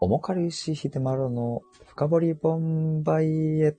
[0.00, 3.76] おもかりしひでまろの深掘りボンバイエっ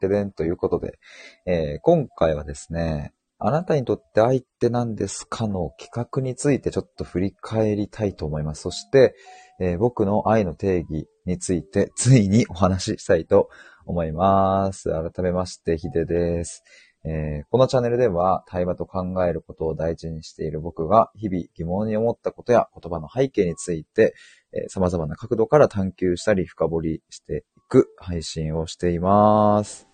[0.00, 0.98] てでんということで、
[1.46, 8.62] えー今回はですね、あなたにとって愛って何ですかの企画についてちょっと振り返りたいと思います。
[8.62, 9.14] そして、
[9.60, 13.50] えー僕の愛の定義についてついにお話ししたいと
[13.84, 14.90] 思います。
[14.90, 16.62] 改めまして、ヒデです。
[17.04, 24.14] えーこのチャンネルでは対話と考えることを大事にしている僕が日々疑問に思ったことや言葉の背景について、
[24.52, 29.88] えー様々な角度から探求したり深掘りしていく配信をしています。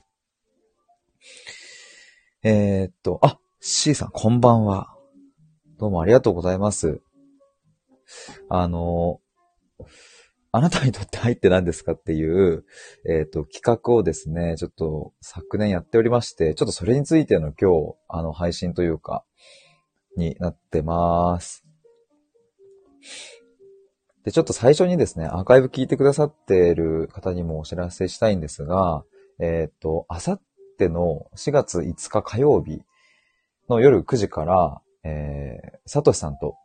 [2.43, 4.95] えーっと、あ、C さんこんばんは。
[5.79, 7.01] どうもありがとうございます。
[8.49, 9.21] あの、
[10.57, 12.65] あなたにとって愛って何ですかっていう、
[13.07, 19.23] えっ、と、企画をですね、ちょっと昨年やっておりまして、ちょっとそれについての今日、あの、配信というか、
[20.17, 21.63] になってます。
[24.25, 29.05] で、ちょっと最初にですね、アーカイブ聞いてくださっている方にもお知らせしたいんですが、
[29.39, 30.43] えっ、と、あさっ
[30.79, 32.81] ての4月5日火曜日
[33.69, 36.57] の夜9時から、えー、サトシさんと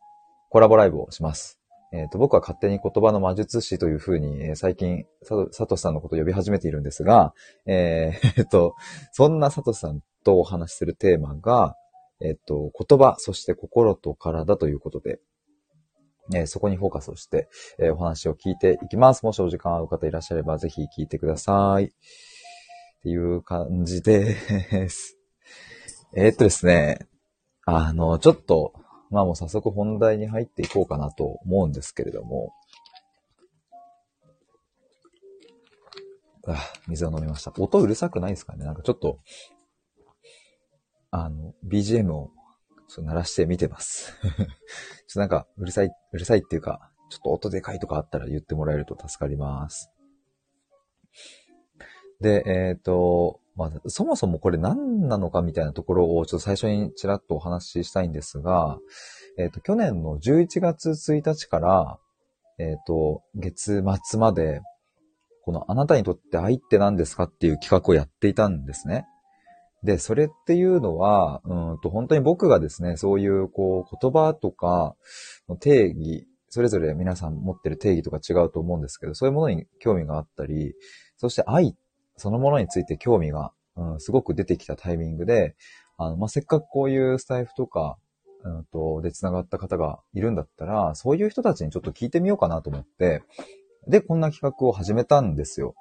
[0.49, 1.60] コラボライブをします。
[1.93, 7.33] えっ、と、僕は勝手に言葉の魔術師というふうに、えー最近、サトサトシさんのことを呼び始めているんですが、
[7.65, 8.75] えー えっと、
[9.11, 11.75] そんなサトシさんとお話しするテーマが、
[12.21, 15.19] えっと、言葉、そして心と体ということで、
[16.33, 19.25] えそこにフォーカスをして、えお話を聞いていきます。
[19.25, 21.85] もしお時間合う方いらっしゃれば、ぜひ聞いてください。
[21.85, 21.89] っ
[23.03, 25.17] ていう感じです。
[26.15, 27.07] えっとですね、
[27.65, 28.73] あの、ちょっと、
[29.11, 32.53] まあもう早速本題に入っていこうかなと思うんですけれども、
[36.47, 37.53] あ水を飲みました。
[37.57, 38.65] 音うるさくないですかね？
[38.65, 39.19] なんかちょっと、
[41.11, 42.31] あの、BGM を
[42.97, 44.13] 鳴らしてみてます。
[44.23, 44.47] ちょっ
[45.13, 49.91] となんか、うるさい、うるさいっていうか、ちょっと音でかいとかあったら言ってもらえると助かります。
[52.21, 58.79] で、えっ、と、まあ、そもそもこれ何なのかみたいなところをちょっと最初にちらっとお話ししたいんですが、
[59.37, 61.99] えっ、と、去年の11月1日から、
[62.59, 64.61] えっ、と、月末まで、
[65.43, 69.05] このあなたにとって愛って何ですかっていう企画をやっていたんですね。
[69.83, 74.95] で、それっていうのは、うんと、本当に僕がですね、そういう、こう、言葉とか
[75.49, 80.75] の定義、それぞれ皆さん持ってる定義とか違うと思うんですけど、そういうものに興味があったり、
[81.17, 81.73] そして愛っ
[82.21, 85.55] そのものについて興味が、うん、すごく出てきたタイミングで、
[85.97, 87.97] あの、まあ、せっかくこういうスタイフとか、
[88.43, 93.23] うんと、で繋がった方がいるんだったら、そういう人たちにちょっと聞いてみようかなと思って、
[93.87, 95.75] で、こんな企画を始めたんですよ。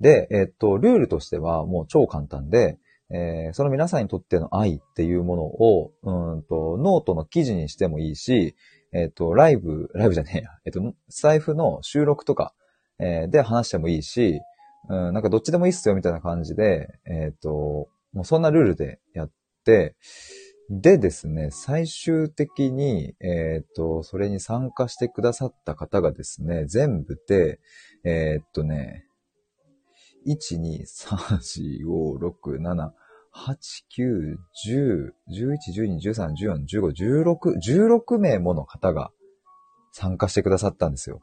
[0.00, 2.78] で、えっと、ルールとしてはもう超簡単で、
[3.10, 8.54] えーその皆さんにとっての愛っていうものを、うんと、ノートの記事にしてもいいし、
[8.92, 12.52] えっと、ライブ、ライブじゃねえや、えっと、スタイフの収録とか、
[12.98, 14.40] えーで話してもいいし、
[14.88, 19.30] うん、なんかどっちでもいいっすよみたいな感じで、えっ、と、もうそんなルールでやっ
[19.64, 19.96] て、
[20.70, 27.58] でですね、最終的に、えっ、と、それに参加してくださった方がですね、全部で、
[28.04, 29.06] えっ、とね、
[30.26, 31.16] 1、2、3、
[31.84, 32.90] 4、5、6、7、
[33.34, 33.56] 8、
[33.96, 34.36] 9、
[34.66, 39.10] 10、11、12、13、14、15、16、16名もの方が
[39.92, 41.20] 参加してくださったんですよ。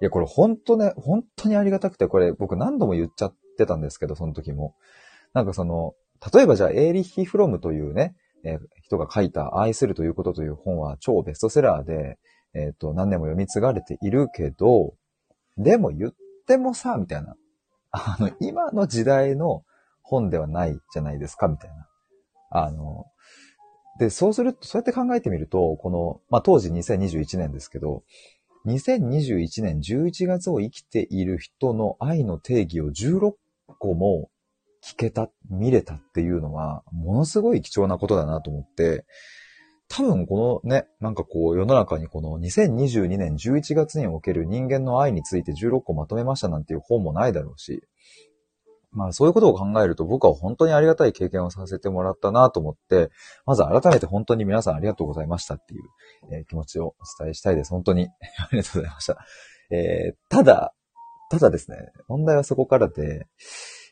[0.00, 4.74] いや、これ本当ね、本当にありがたくて、これ僕何度も言っちゃってたんですけど、その時も。
[5.34, 5.94] なんかその、
[6.32, 8.14] 例えばじゃあ、エーリッヒ・フロムというね、
[8.44, 12.18] えー人が書いた愛するということという本は超ベストセラーで、
[12.54, 14.94] えっ、と、何年も読み継がれているけど、
[15.58, 16.14] でも言っ
[16.46, 17.36] てもさ、みたいな。
[17.90, 19.62] あの、今の時代の
[20.02, 21.86] 本ではないじゃないですか、みたいな。
[22.50, 23.06] あの、
[23.98, 28.04] で、そうすると、そうやって考えてみると、この、まあ、当時2021年ですけど、
[28.66, 33.34] 2021年11月を生きている人の愛の定義を16
[33.78, 34.30] 個も
[34.84, 39.04] 聞けた、見れたっていうのは、ものすごい貴重なことだなと思って、
[39.88, 47.82] 多分このね、なんかこう世の中にこの2022年11月における人間の愛について16個まとめましたなんていう本もないだろうし、
[48.90, 53.10] まあそういうことを考えると僕は本当にありがたい経験をさせてもらったなと思って、
[53.46, 55.82] まず改めて本当に皆さんありがとうございましたっていう、
[56.32, 57.70] えー気持ちをお伝えしたいです。
[57.70, 58.08] 本当に
[58.38, 59.18] ありがとうございました。
[59.70, 60.74] えーただ、
[61.30, 61.76] ただですね、
[62.08, 63.26] 問題はそこからで、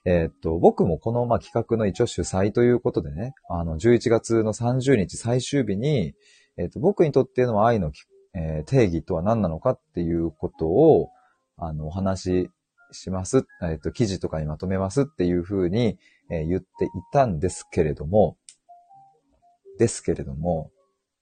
[0.07, 6.15] えーっと、僕もこの、まあ、企画の一応主催ということでね、あの、11月の30日最終日に、
[6.57, 7.91] えーっと、僕にとっての愛の、
[8.35, 11.11] えー定義とは何なのかっていうことを、
[11.59, 12.51] あの、お話
[12.93, 13.47] します。
[13.63, 15.99] えっと、記事とかにまとめますっていうふうに、
[16.31, 18.37] えー言っていたんですけれども、
[19.79, 20.71] ですけれども、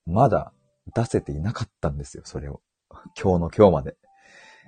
[0.05, 0.53] まだ
[0.95, 2.61] 出せていなかったんですよ、それを。
[3.21, 3.95] 今日の今日まで。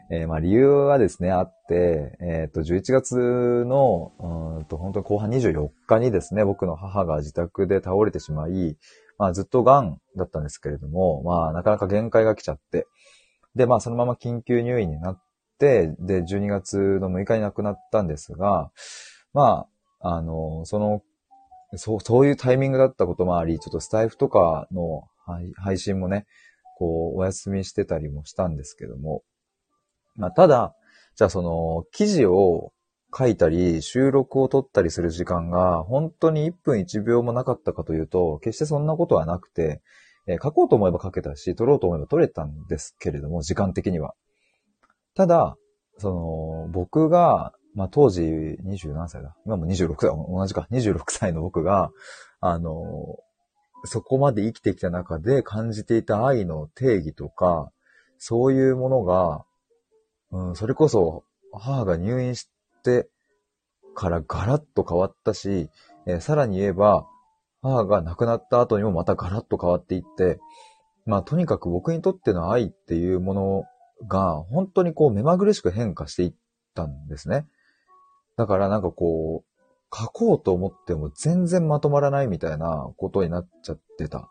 [0.10, 4.14] えー、まあ理由はですね、あって、えっ、ー、と、11月の、
[4.58, 8.78] うんと、本当に後半24日にですね、僕の母が自宅で倒れてしまい、
[9.18, 12.88] まあずっと癌だったんですけれども、まあなかなか限界が来ちゃって、
[13.56, 15.22] で、まあそのまま緊急入院になっ、
[15.60, 18.72] で、12月の6日に亡くなったんですが、
[19.34, 19.68] ま
[20.02, 21.02] あ、あの、その、
[21.76, 25.04] そう、そういうタイミングだったこともあり、ちょっとスタイフとかの
[25.56, 26.26] 配信もね、
[26.78, 29.24] こう、お休みしてたりもしたんですけども、
[30.16, 30.76] まあ、ただ、
[31.16, 32.72] じゃあその、記事を
[33.18, 39.82] 書いたり、収録を撮ったりする時間が、本当に1分1秒もなかったかというと、決してそんなことはなくて、
[40.28, 44.14] えー、書こうと思えば書けたし、撮ろうと思えば撮れたんですけれども、時間的には。
[45.18, 45.58] ただ、
[45.98, 49.36] その、僕が、まあ、当時20何歳だ。
[49.48, 51.90] 今も26歳、同じか、26歳の僕が、
[52.40, 53.18] あの、
[53.84, 57.72] そこまで生きてきた中で感じていた愛の定義とか、
[58.20, 59.44] そういうものが、
[60.30, 62.48] うん、それこそ母が入院し
[62.84, 63.08] て
[63.96, 65.72] からガラッと変わったし、
[66.06, 67.08] えー、さらに言えば、
[67.64, 70.40] 母が亡くなった後にもまたガラッと変わっていって、
[71.08, 73.64] まあとにかく僕にとっての愛っていうもの
[74.08, 76.34] が本当にこう目まぐるしく変化していっ
[76.76, 77.46] たんですね。
[78.38, 84.30] だからなんかこう、書こうと思っても全然まとまらないみたいなことになっちゃってた。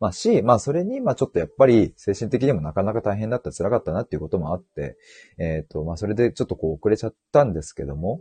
[0.00, 4.96] まあし、まあそれに、まあちょっとやっぱり精神的にもなかなか大変だった、辛かったなっていうこともあって、
[5.38, 8.20] えっ、ー、と、まあそれでちょっとこう遅れちゃったんですけども、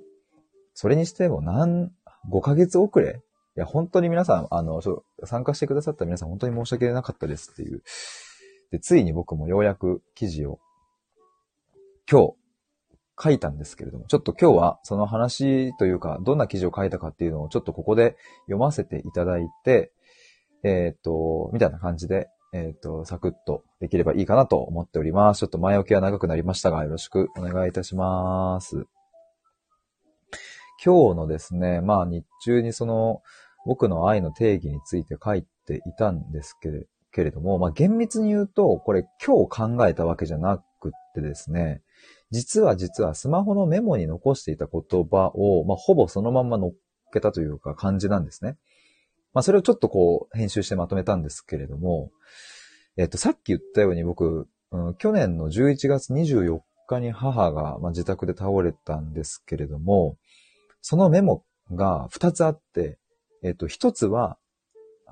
[0.73, 1.91] それにしても何、
[2.31, 3.21] 5ヶ月遅れ？
[3.57, 4.81] いや、本当に皆さん、あの、
[5.23, 7.83] 参加してくださった皆さん本当に申し訳なかったですっていう。
[8.71, 10.59] で、ついに僕もようやく記事を
[12.09, 12.33] 今日
[13.23, 18.15] 書いたんですけれども、ちょっと今日はその話というか、どんな記事を書いたかっていうのをちょっとここで
[18.45, 19.91] 読ませていただいて、
[20.63, 25.39] えっ、と、みたいな感じで、えっ、と、サクッとできればいいかなと思っております。
[25.39, 28.85] ちょっと前置きは長くなりましたが、よろしくお願いいたします。
[30.83, 33.21] 今日のですね、まあ日中にその、
[33.65, 41.81] 僕の愛の定義について書いていたんですけれけれども、まあ厳密に言うと、これ今日考えたわけじゃなくってですね、
[42.31, 46.71] 実は実はスマホのメモに残していた言葉を、まあほぼそのまま乗っ
[47.13, 48.57] けたというか感じなんですね。
[49.33, 52.11] まあ、それをちょっとこう、編集してまとめたんですけれども、
[52.97, 60.17] えっと、さっき言ったように僕、うん、去年の11月24日に母が、まあ、自宅で倒れたんですけれども、
[60.81, 62.97] そのメモが2つあって、
[63.43, 64.37] えっと、1つは、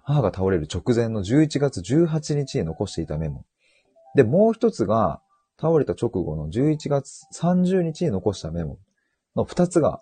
[0.03, 3.45] 母が倒れる直前の11月18日に残していたメモ。
[4.15, 5.21] で、もう1つが、
[5.59, 8.79] 倒れた直後の11月30日に残したメモ
[9.35, 10.01] の2つが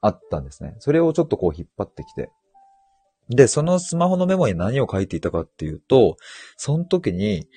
[0.00, 0.76] あったんですね。
[0.78, 2.30] それをちょっとこう引っ張ってきて、
[3.28, 6.16] で、そのスマホのメモに何を書いていたかっていうと、
[6.56, 7.48] その時に、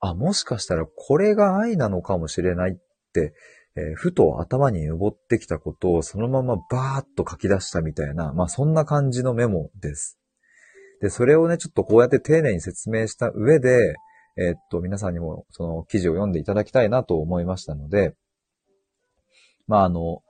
[0.00, 2.74] あ、もしかしたらこれが愛なのかもしれないっ
[3.12, 3.34] て、
[3.76, 10.18] えー、ふと頭に登ってきたことをそのままバーッと書き出したみたいな、まあそんな感じのメモです。
[11.00, 13.96] で、それをね、ちょっとこうやって丁寧に説明した上で、
[14.36, 18.14] え、っと、皆さんにもその記事を読んでいただきたいなと思いましたので、
[19.66, 20.22] まああの、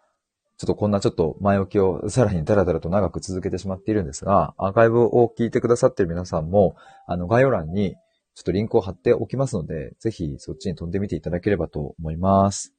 [0.56, 7.96] ちょっとこんなちょっと前置きをさらにダラダラと長く続けてしまっているんですが、アーカイブを聞いてくださっている皆さんも、あの概要欄に
[8.34, 12.74] ちょっとリンクを貼っておきますので、ぜひそっちに飛んでみていただければと思います。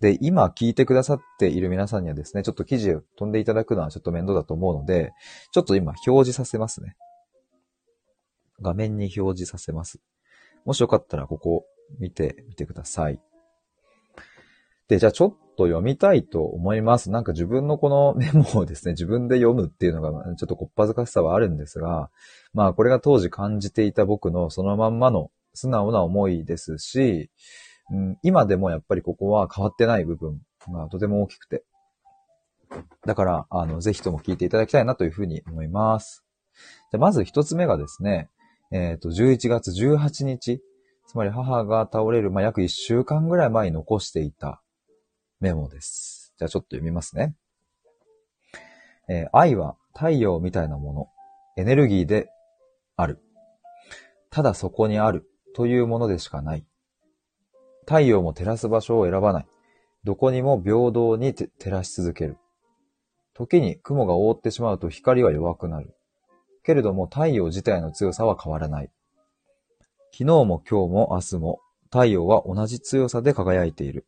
[0.00, 5.12] で、今聞いてくださっている皆さんにはですね、ちょっと記事を飛んでいただくのはちょっと面倒だと思うので、
[5.52, 6.96] ちょっと今表示させますね。
[8.62, 10.00] 画面に表示させます。
[10.64, 11.66] もしよかったらここ
[11.98, 13.20] 見てみてください。
[14.88, 17.10] で、じゃあちょっと読みたいと思います。
[17.10, 22.10] なんか自分のこの メモをですね、自分で読むっていうのがちょっとこっぱずかしさはあるんですが、
[22.52, 27.30] まあこれが当時感じていた僕のそのまんまの素直な思いですし、
[27.90, 31.64] うん、今でもやっぱりここは変わってない部分がとても大きくて。
[33.04, 36.24] だから、あの、ぜひとも聞いていただきたいなというふうに思います。
[36.90, 38.30] じゃまず一つ目がですね、
[38.72, 40.62] えっ、ー、と、11月18日、
[41.06, 44.62] つまり母が倒れる、まあ、約1週間ぐらい前に残していた
[45.40, 46.32] メモです。
[46.38, 47.34] じゃあちょっと読みますね。
[49.08, 51.08] えー、愛は太陽みたいなもの、
[51.58, 52.30] エネルギーで
[52.96, 53.20] ある。
[54.30, 56.64] ただそこにあるというものでしかない。
[57.80, 59.46] 太陽も照らす場所を選ばない。
[60.04, 62.38] どこにも平等に照らし続ける。
[63.34, 65.94] 時に雲が覆ってしまうと光は弱くなる。
[66.64, 68.90] けれども太陽自体の強さは変わらない。
[70.12, 74.06] 昨日も今日も明日も太陽は同じ強さで輝いている。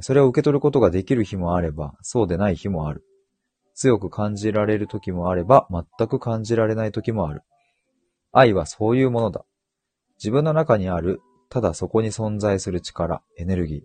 [0.00, 3.04] それを受け取ることができる日もあれば、そうでない日もある。
[3.74, 7.42] 強く感じられる時もあれば、全く感じられない時もある。
[8.32, 9.44] 愛はそういうものだ。
[10.18, 11.20] 自分の中にある
[11.52, 13.80] ただそこに存在する力、エネルギー。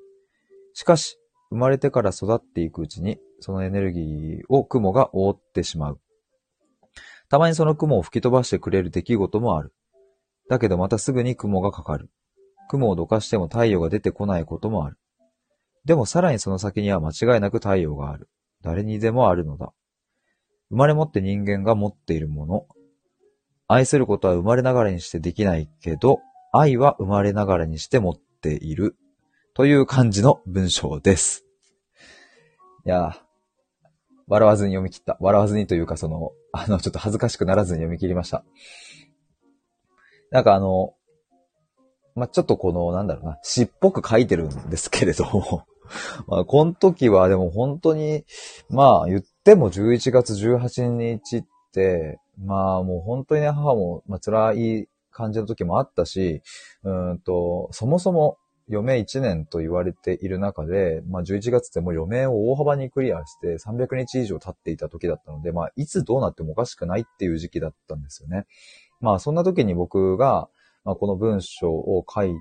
[0.74, 1.18] しかし、
[1.50, 6.00] 生まれてから育っていくうちに、そのエネルギーを雲が覆ってしまう。
[7.30, 9.74] たまにその雲を吹き飛ばしてくれる出来事もある。
[10.50, 12.10] だけどまたすぐに雲がかかる。
[12.70, 14.98] 雲をどかしても太陽が出てこないこともある。
[15.86, 18.30] でもさらにその先には間違いなく太陽がある。
[18.62, 19.74] 誰にでもあるのだ。
[20.70, 22.66] 生まれ持って人間が持っているもの。
[23.68, 26.20] 愛することは生まれながらにしてできないけど、
[26.54, 28.96] 愛は生まれながらにして持っている。
[29.54, 31.46] という感じの文章です。
[32.86, 33.18] いや
[34.28, 35.18] 笑わずに読み切った。
[35.20, 38.44] 笑わずにというか、その、あの、ちょっと恥ずかしくならずに読み切りました。
[40.32, 40.94] なんかあの、
[42.16, 45.66] まあ、ちょっとこの、なんだろうな、詩っぽく書いてるんですけれども
[46.28, 48.26] まあ、この時はでも本当に、
[48.70, 56.42] まあ、言っても11月18日って、まあ、もう本当にね、母も、まあ、辛い感じの時もあったし、
[56.84, 58.38] うんと、そもそも
[58.70, 68.46] 余命1年と言われている中で、まあ、11月ってもう余命を大幅にクリアして300日以上経っていた時だったので、まあ、いつどうなってもおかしくないっていう時期だったんですよね。
[69.00, 70.50] まあ、そんな時に僕が、
[70.84, 72.34] まあ、この文章を書い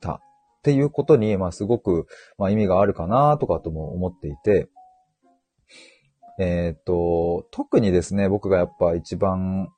[0.00, 0.20] たっ
[0.62, 2.06] ていうことに、まあ、すごく、
[2.38, 4.68] まあ、意味があるかなとかとも思っていて、
[6.38, 9.68] えっ、ー、と、特にですね、僕がやっぱ一番、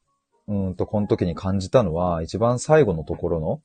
[0.47, 3.61] うんと、この時に感じたのは、一番最後のところの、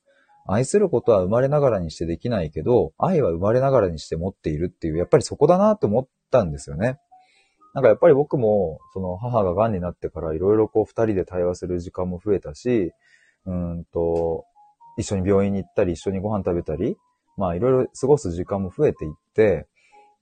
[0.52, 6.98] 愛することは生まれながらにしてできないけど、愛は生まれながらにして持っているっていう、やっぱりそこだなと思ったんですよね。
[7.72, 12.90] なんかやっぱり僕も、その母が癌になってからいろいろこう二人で対話する時間も増えたし、
[13.46, 14.44] うんと、
[14.98, 16.96] 一緒に病院に行ったり、一緒にご飯食べたり、
[17.36, 19.68] まあいろいろ過ごす時間も増えていって、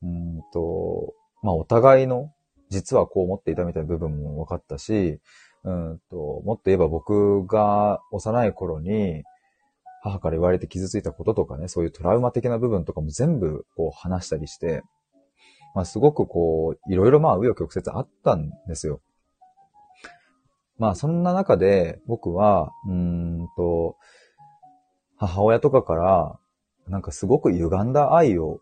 [0.02, 2.30] うんと、まあお互いの、
[2.68, 5.20] 実はこう思っていたみたいな部分も分かったし、
[5.64, 9.24] うんと、もっと言えば僕が幼い頃に、
[10.02, 14.82] 母から言われて傷ついたこととかね、そういうトラウマ的な部分とかも全部こう話したりして、
[15.74, 19.00] まあすごくこう、いろいろまあ紆余曲折あったんですよ。
[20.78, 23.96] まあそんな中で僕は、うんと、
[25.16, 26.38] 母親とかから、
[26.86, 28.60] なんかすごく歪んだ愛を、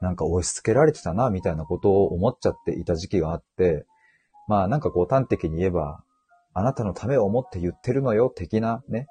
[0.00, 3.86] なんか押し付けられてたな、みたいなことを思っちゃっていた時期があって、
[4.46, 6.04] まあなんかこう端的に言えば、
[6.52, 9.08] あなたのためを思って言ってるのよ、的なね。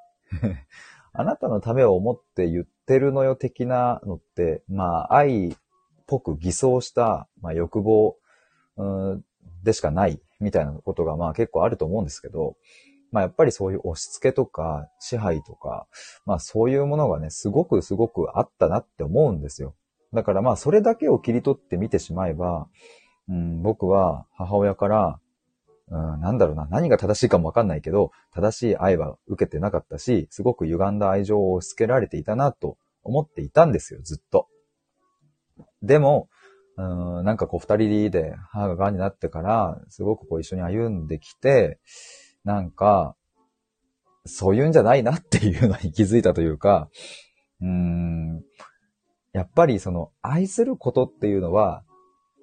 [1.17, 5.55] あなたのためを思って言ってるのよ的なのって、まあ、愛っ
[6.05, 8.17] ぽく偽装した、まあ、欲望、
[9.63, 12.55] でしかないみたいなことが、まあ結構あると思うんですけど、
[13.12, 15.88] まあやっぱりそういう押し付けとか支配とか、
[16.25, 19.75] まあそういうものがね、すごくすごくあったなって思うんですよ。
[20.13, 22.67] だからまあそれだけを切り取ってみてしまえば、
[23.27, 25.19] うん、僕は母親から、
[25.89, 34.48] うん、なんだろうな、何が正しいかもわかんないけど、正しい愛は受けてなかったし、すごく歪んだ愛情を押し付けられていたなと思っていたんですよ、ずっと。
[35.82, 36.27] でも、
[36.75, 41.79] うん、なんかこう二人で母が癌になってから、すごくこう一緒に歩んできて、
[42.44, 43.15] なんか、
[44.25, 46.89] そういうんじゃないなっていうのに気づいたというか、
[47.62, 48.44] うーん、
[49.34, 51.84] やっぱりその愛することっていうのは、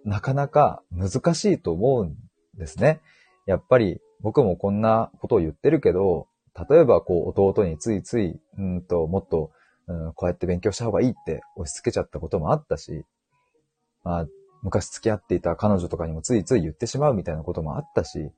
[0.05, 2.17] なかなか難しいと思うん
[2.59, 3.01] ですね。
[3.47, 6.29] やっぱり僕もこんなことを言ってるけど、
[6.69, 9.51] 例えばこう弟についつい、うんと、もっと、
[9.87, 13.05] うん、こうやって勉強した方がいいって押し付けちゃったこともあったし、
[14.03, 14.27] まあ、
[14.63, 18.31] 昔付き合っていた彼女とかにもついつい言ってしまうみたいなこともあったし、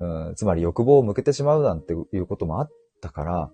[0.00, 3.50] うん、つまり欲望を向けてしまうなんていうこともあったから、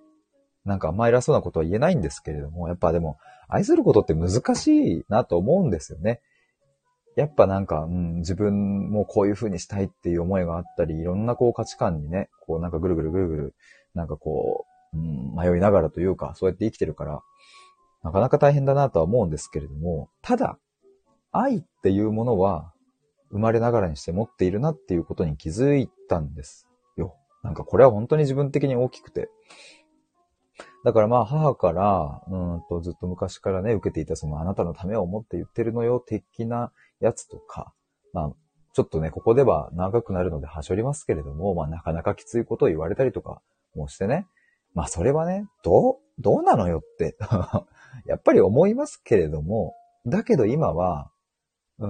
[0.65, 3.19] なんかあんま偉そうなことは言えないんですけれども、やっぱでも、
[3.49, 6.21] 愛することって難しいなと思うんですよね。
[7.21, 13.55] やっぱなんか、うん、自分もこういう風にしたいっていう思いがあったり、いろんなこう価値観にね、こうなんかぐるぐるぐるぐる、
[13.95, 17.21] なんかこう、うん、迷いながらというか、そうやって生きてるから、
[18.03, 20.59] なかなか大変だなとは思うんですけれども、ただ、
[21.33, 22.73] 愛っていうものは、
[23.31, 27.15] 生まれながらにして持っているなっていうことに気づいたんですよ。
[27.43, 29.29] なんかこれは本当に自分的に大きくて。
[30.85, 37.73] だからまあ母から、うんとずっと昔からね、受けていたそのあなたのためを思って言ってるのよ的なやつとか、
[38.13, 38.31] まあ、
[38.73, 43.41] ちょっとね、ここでは長くなるのではしょりますけれども、まあ、なかなかきついことを言われたりとか
[43.75, 44.27] もしてね、
[44.75, 47.17] まあ、それはね、どう、どうなのよって
[48.07, 49.75] やっぱり思いますけれども、
[50.07, 51.11] だけど今は、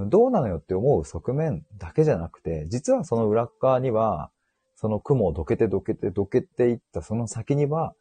[0.09, 4.31] どうなのよって思う側面だけじゃなくて、実はその裏側には、
[4.77, 7.95] その雲をどけてどけてどけていったその先には、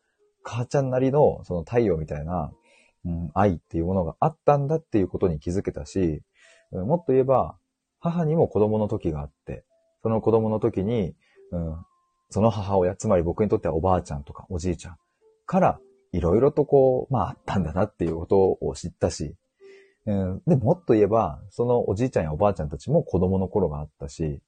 [0.44, 2.54] 母ちゃんなりのその太陽みたいな、
[3.06, 6.22] うん、愛っていうものがあったんだっていうことに気づけたし、
[6.72, 7.58] うんもっと言えば、
[8.00, 9.64] 母にも子供の時があって、
[10.04, 11.16] その子供の時に、
[11.52, 11.86] うん、
[12.30, 14.98] その母親、つまり僕にとってはおばあちゃんとかおじいちゃん
[15.46, 15.80] から
[16.12, 19.36] いろいろとこう、まああったんだなっていうことを知ったし、
[20.06, 24.42] うん、で、もっと言えば、そのおじいちゃんやおばあちゃんたちも子供の頃があったし、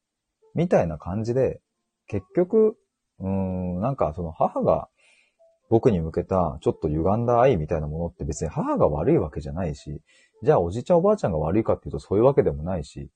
[0.55, 1.59] みたいな感じで、
[2.07, 2.77] 結局、
[3.19, 4.89] うん、なんかその母が
[5.71, 10.01] 僕に向けたちょっと歪んだ愛みたいなものって別に母が悪いわけじゃないし、
[10.43, 13.09] じゃあおじいちゃんおばあちゃんが悪いかっていうとそういうわけでもないし、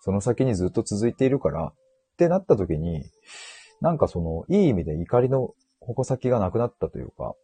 [0.00, 1.74] その先にずっと続いているから、っ
[2.16, 3.04] てなった時に、
[3.82, 7.34] なんかその、いい意味で怒りの矛先がなくなったというか、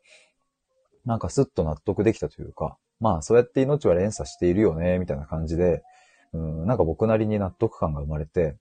[1.05, 5.83] なんかスッと納得できたというか、まあそうやって命は連鎖しているよね、みたいな感じで、
[6.33, 8.57] うん、なんか僕なりに納得感が生まれて、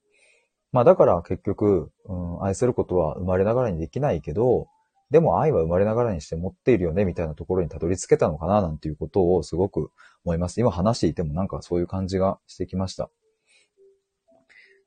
[0.74, 4.68] まあだから結局、うん、愛することは生まれながらにできないけど、
[5.10, 9.92] でも愛は生まれながらにして持っているよね、みたいなところにたどり着けたのかな、なんていうことをすごく
[10.26, 10.60] 思います。
[10.60, 13.10] 今話していてもなんかそういう感じがしてきました。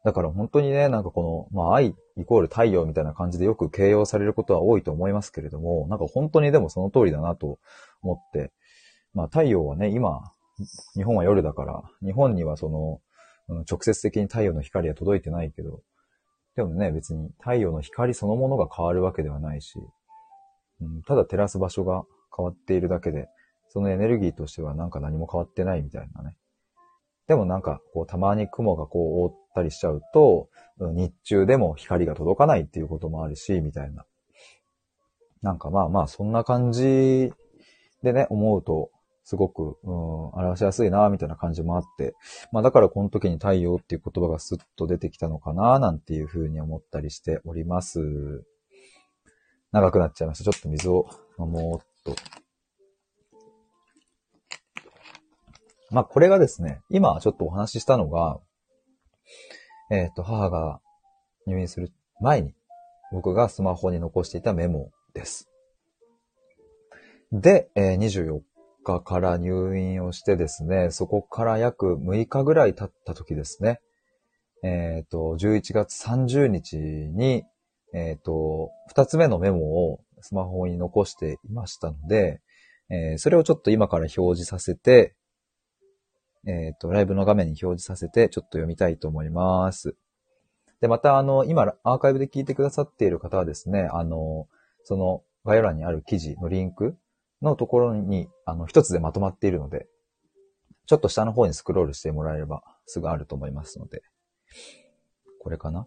[0.03, 7.59] だから本当にね、なんかこの、まあ愛イコール太陽みたいな感じでよく形容されることは多いと思いますけれども、なんか本当にでもその通りだなと
[8.03, 8.53] 思って、
[9.13, 10.33] まあ太陽はね、今、
[10.95, 15.81] 日本は夜だから、日本にはその、直接的に太陽の光は届いてないけど、
[16.57, 19.79] でもね、別に太陽の光そのものが変わるわけではないし、
[21.07, 22.05] ただ照らす場所が
[22.37, 23.29] 変わっているだけで、
[23.69, 26.37] そのエネルギーとしてはなんか何も変わってないみたいなね。
[27.29, 30.49] でもなんか、こう、たまに雲がこう覆ったりしちゃうと、
[30.81, 34.05] 日中でも光が届かないっていうこともあるし、みたいな。
[35.41, 37.33] なんかまあまあ、そんな感じ
[38.03, 38.91] でね、思うと、
[39.23, 42.15] すごく、うん、表しやすいな、みたいな感じもあって、
[42.51, 48.45] まあだからこの時に太陽っていう言葉がスッと出てきたのかな、なんていうふうに思ったりしております。
[49.73, 50.51] 長くなっちゃいました。
[50.51, 51.09] ちょっと水を
[51.39, 52.21] 飲もうっと。
[55.91, 58.39] まあこれがですね、今ちょっとお話ししたのが、
[59.91, 60.81] えっ、ー、と、母が
[61.47, 62.55] 入院する前に
[63.13, 65.49] 僕がスマホに残していたメモです。
[67.33, 68.41] で、えー、24
[68.85, 73.81] 日から入院をしてですね、そこから約6日ぐらい経った時ですね。
[74.63, 77.45] えっ、ー、と、11月30日に、
[77.95, 82.41] えっ、ー、と、2つ目のメモをスマホに残していましたので、
[82.91, 85.15] えー、それをちょっと今から表示させて、
[86.47, 89.95] えっ、と、ライブの画面に表示させて、ちょっと読みたいと思います。
[90.81, 94.49] で、また、あの、今、アーカイブで聞いてくださっている方はですね、あの、
[94.85, 96.97] その概要欄にある記事のリンク
[97.43, 99.87] のところに、あの、一つでまとまっているので、
[100.87, 104.03] ちょっと下の方にスクロールしてもらえればすぐあると思いますので、
[105.41, 105.87] これかな？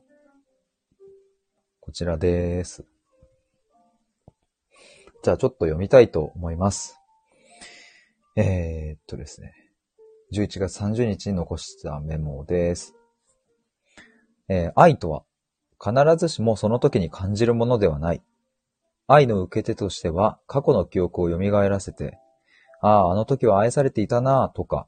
[1.85, 2.85] こちらです。
[5.21, 6.97] じゃあちょっと読みたいと思います。
[8.37, 9.51] えー、っとですね。
[10.31, 12.95] 11月30日に残したメモです。
[14.47, 15.23] えー、愛とは
[15.77, 18.23] 必ずしもその時に感じるものではない。
[19.07, 22.17] 愛の受け手としては過去の記憶を蘇らせて、
[22.79, 24.87] ああ、あの時は愛されていたなぁとか、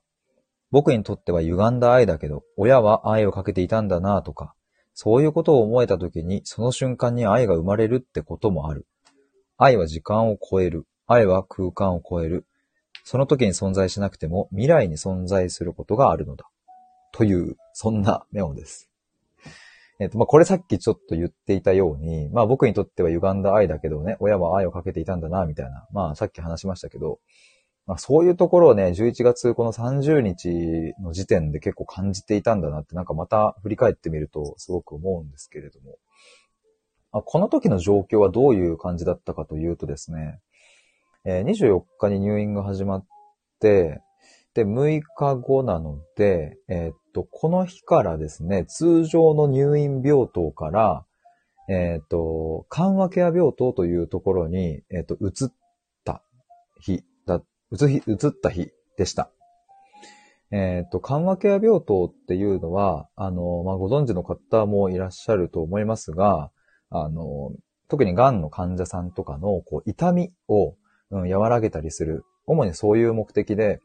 [0.72, 4.56] 僕にとっては歪んだ愛だけど、親は愛をかけていたんだなぁとか、
[4.96, 8.88] そういうことを思えた時に、その瞬間に愛が生まれるってこともある。
[9.58, 10.88] 愛は時間を超える。
[11.06, 12.46] 愛は空間を超える。
[13.04, 16.50] その時に存在しなくても未来に存在することがあるのだ。
[17.12, 18.90] という、そんなメモです。
[20.00, 25.86] えっ、と、まあ、これさっきちょっと言っていたように、まあ、僕にとっては歪んだ愛だけどね、親は愛をかけていたんだな、みたいな。
[25.92, 27.20] まあ、さっき話しましたけど、
[27.88, 35.98] まあ、そういうところをね、11月この30日の時点で結構感じていたんだなって、なんかまた振り返ってみるとすごく思うんですけれども。
[37.12, 40.42] あこの時の状況はどういう感じだったかというとですね、
[41.24, 43.06] えー、24日に入院が始まっ
[43.62, 44.02] て、
[44.54, 51.06] で、6日後なので、えー、っと、この日からですね、通常の入院病棟から、
[51.70, 55.54] えー、っと、緩和ケア病棟というところに、え、っと、移っ
[56.04, 56.22] た
[56.80, 57.04] 日
[57.76, 59.32] だ、移移った日でした。
[60.52, 66.52] えっと、緩和ケア病棟っていうのは、あの、まあ、ご存知の方もいらっしゃると思いますが、
[66.90, 67.52] あの、
[67.88, 70.76] 特に癌の患者さんとかの、こう、痛みを、
[71.12, 72.24] うん、和らげたりする。
[72.48, 73.80] 主にそういう目的で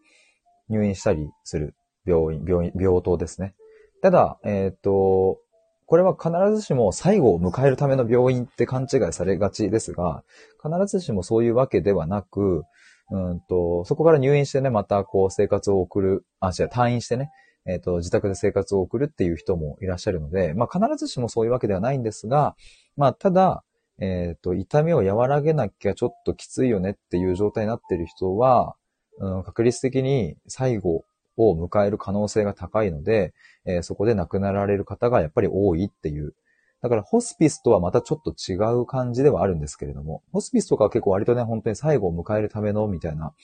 [0.68, 1.74] 入院したりする
[2.05, 3.55] 病院、病院、病棟ですね。
[4.03, 5.38] ただ、えっ、ー、と、
[5.87, 10.22] これは必ずしも最後を迎えるための病院って勘違いされがちですが、
[10.62, 12.62] 必ずしもそういうわけではなく、
[13.11, 17.31] うんと、そこから入院してね、またこう生活を送る、あ、違う、退院してね、
[17.66, 22.57] えっ、ー、と、自宅で生活を送るっていう人もいらっしゃるので、まあ必ずしもそういうわけではないんですが、
[22.96, 23.64] まあただ、
[24.01, 28.77] えっ、ー、と、痛みを和らげなきゃちょっときついよねっていう状態になっている人は、
[29.18, 31.05] うん、確率的に最後
[31.37, 33.35] を迎える可能性が高いので、
[33.66, 36.35] えー、そこで亡くなられる方がやっぱり多いっていう、
[36.83, 43.35] だからホスピスとはまたちょっと違う感じではあるんですけれども、ホスピスとかは結構割とね、本当に最後を迎えるためのみたいな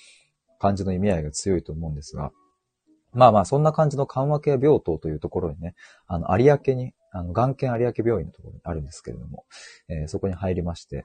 [0.59, 2.33] 感じの意味合いが強いと思うんですが、
[3.13, 5.75] まあまあ、そんな感じの緩和系病棟というところにね、
[6.07, 9.45] あの、有明に、あの、眼検有明病院のところにあるんですけれども、
[9.89, 11.05] えー、そこに入りまして、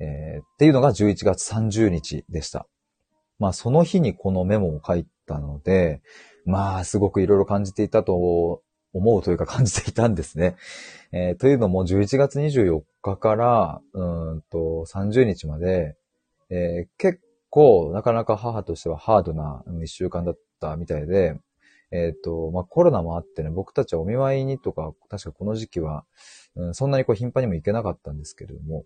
[0.00, 2.66] えー、っていうのが11月30日でした。
[3.38, 6.02] まあ、その日にこのメモを書いたので、
[6.44, 10.56] まあ、すごくいろいろ感じていたと思うというか感じていたんですね。
[11.12, 15.96] えー、というのも11月24日からうんと30日まで、
[16.50, 21.38] えー、結構なかなか母としてはハードな一週間だったみたいで、
[21.92, 26.04] えっ、ー、と、まあ、コロナもあってね、僕たちはお見舞いにとか、確かこの時期は、
[26.56, 28.84] うん、そんなにこう頻繁にも行けなかったんですけれども、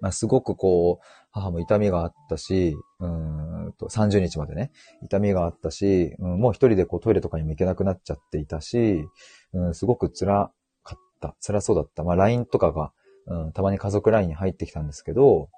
[0.00, 4.70] まあ、すごくこう、母も痛みがあったし、うんと、30日までね、
[5.02, 9.04] 痛みがあったし、うん、もう一人でこうトイレとかにも行けなくなっちゃっていたし、
[9.52, 10.50] うん、すごく辛
[10.82, 12.04] かった、辛そうだった。
[12.04, 12.92] まあ、LINE とかが、
[13.26, 15.48] うん、たまに家族 LINE に入ってきたんですけど、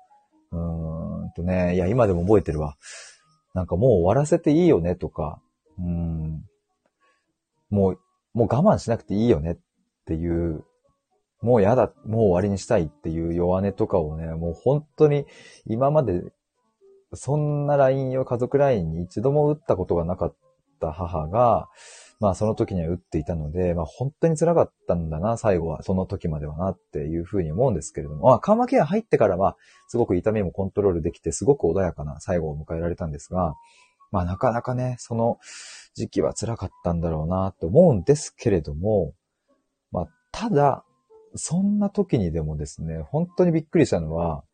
[0.52, 0.56] う
[1.26, 2.76] んとね、いや、今でも覚えてるわ。
[3.54, 5.40] なんかもう終わらせていいよねとか、
[5.78, 6.44] うん、
[7.70, 7.98] もう、
[8.34, 9.56] もう我慢しなくていいよねっ
[10.04, 10.64] ていう
[11.42, 15.26] もうやだ、もう終わりにしたいっていう弱音とかをね、もう本当に
[15.66, 16.22] 今まで
[17.14, 20.36] そんな LINE を家族 LINE に一度も打ったことがなかっ
[20.80, 21.68] た母が、
[22.18, 29.56] まあその時には打っていたので、まあ本当に辛かったんだな、最後は、その時まではなっていうふうに思うんですけれども、まあ緩和ケア入ってからは、
[29.88, 33.54] すごく痛みもコントロールできて、すごく穏やかな最後を迎えられたんですが、
[34.10, 35.38] まあなかなかね、その
[35.94, 39.12] 時期は辛かったんだろうなと思うんですけれども、
[39.92, 40.85] まあただ、
[41.36, 44.44] そんな時にでもですね、本当にびっくりしたのは、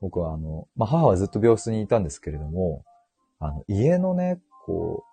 [0.00, 2.84] 僕はあの、まあ、母はずっと病室にいたんですけれども、
[3.38, 5.04] あの、家のね、こ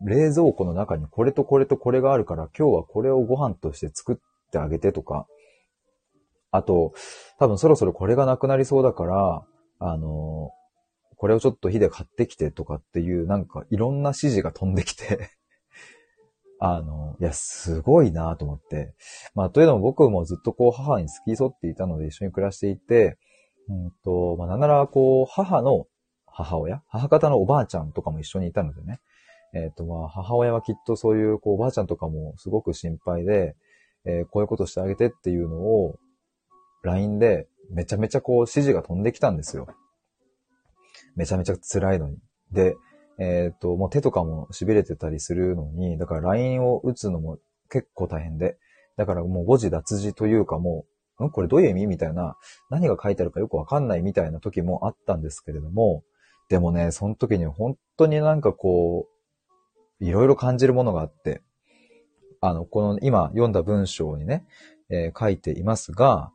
[0.00, 4.16] う、冷蔵庫の中にこれとこれとこれがあるから、今日はこれをご飯として作っ
[4.50, 5.26] てあげてとか、
[6.50, 6.92] あと、
[7.38, 9.42] 多分そろそろこれがなくなりそうだから、
[9.78, 10.50] あの、
[11.16, 15.30] これをちょっと火で買ってきてとかっていう、なんかいろんな指示が飛んできて
[16.64, 18.94] あの、いや、すごいなと思って。
[19.34, 23.18] まあ、というのも僕もずっとこう母に付き添っていたので一緒に暮らしていて、
[23.68, 25.86] うんと、まあ、なんならこう母の
[26.26, 29.00] 母親、母方のおばあちゃんとかも一緒にいたのでね。
[29.54, 33.56] えっ、ー、と、まあ、母親はきっとそういう、こう、おばあちゃんとかもすごく心配で、
[34.04, 35.96] えー、こういうことしてあげてっていうのを、
[36.84, 39.66] LINE でめちゃめちゃこう指示が飛んできたんですよ。
[41.16, 42.18] めちゃめちゃ辛いのに。
[42.52, 42.76] で、
[43.18, 48.58] えっ、ー、と、もう手とかも痺れてたりするのに、だから LINE を打つのも結構大変で、
[48.96, 50.84] だからもう誤字脱字というかも
[51.18, 51.30] う、ん？
[51.30, 51.86] これどういう意味？
[51.86, 52.36] みたいな、
[52.70, 56.02] 何が書いてあるかよくわかんないみたいな時もあったんですけれども、
[56.48, 59.06] でもね、その時に本当になんかこ
[60.00, 61.42] う、いろいろ感じるものがあって、
[62.40, 64.44] あの、この今読んだ文章にね、
[64.90, 66.32] えー、書いていますが、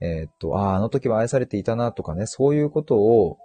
[0.00, 3.38] えー、っと、ああ、あの時は愛されていたなとかね、そういうことを、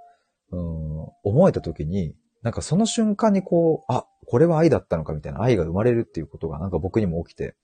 [0.52, 7.56] うん、思えた時に、なんかその瞬間にこう、あ、これは愛だったのかみたいな愛が生まれるっていうことがなんか僕にも起きて。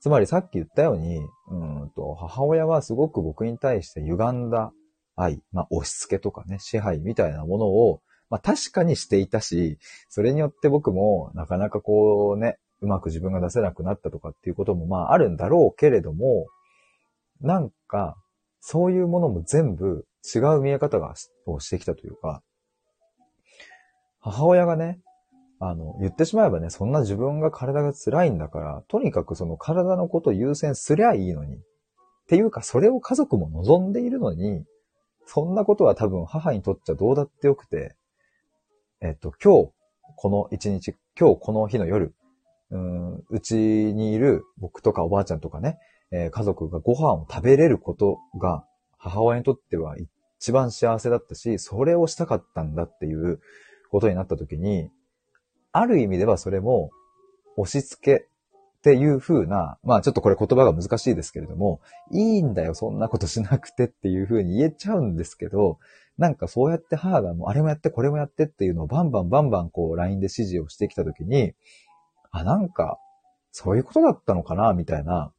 [0.00, 1.18] つまりさっき言ったように、
[1.50, 4.72] うんと、母親はすごく僕に対して歪んだ
[5.16, 16.46] 愛、まあ押し付けとかね、支配みたいなものを、まあ確かにしていたし、それによって僕もなかなかこうね、うまく自分が出せなくなったとかっていうこともまああるんだろうけれども、
[17.40, 18.16] なんか、
[18.60, 21.14] そういうものも全部違う見え方が、
[21.46, 22.42] をしてきたというか、
[24.20, 25.00] 母親がね、
[25.60, 31.56] あの、言ってしまえばね、そんな自分が体が辛いんだから、とにかくその体のことを優先すりゃいいのに。
[31.56, 31.60] っ
[32.28, 34.64] ていうか、それを家族も望んでいるのに、
[35.26, 37.96] そんなことは多分母にとっちゃどうだってよくて、
[39.00, 39.72] えっと、今日、
[40.16, 42.14] この一日、今日この日の夜、
[43.30, 45.78] う、ちにいる僕とかおばあちゃんとかね、
[46.10, 48.64] えー、家族がご飯を食べれることが、
[48.96, 49.96] 母親にとっては
[50.40, 53.40] 一番幸せだったし、それをしたかったんだっていう、
[53.90, 54.90] ことになった時に、
[55.72, 56.90] ある意味ではそれも
[57.56, 61.80] 押し付けっていう風な、まあちょっとこれ言葉が難しいですけれども、
[62.12, 65.78] いいんだよ、そんなことしなくてっていう風に言えちゃうんですけど、
[66.16, 71.54] なんかそうやって母がもうあれもやってこれもやってっていうのをバンバンバンバンこう LINE で指示をしてきた時に、
[72.30, 72.98] あ、なんか
[73.52, 75.32] そういうことだったのかなみたいな、